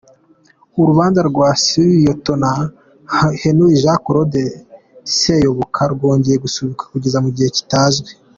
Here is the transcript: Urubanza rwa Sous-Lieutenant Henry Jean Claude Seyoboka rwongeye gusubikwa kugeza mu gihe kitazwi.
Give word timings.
Urubanza 0.81 1.19
rwa 1.29 1.49
Sous-Lieutenant 1.65 2.63
Henry 3.41 3.79
Jean 3.81 3.97
Claude 4.05 4.41
Seyoboka 5.15 5.81
rwongeye 5.93 6.37
gusubikwa 6.45 6.85
kugeza 6.93 7.17
mu 7.23 7.29
gihe 7.35 7.49
kitazwi. 7.57 8.09